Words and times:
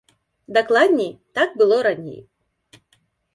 Дакладней, 0.55 1.11
так 1.41 1.53
было 1.61 1.77
раней. 1.89 2.21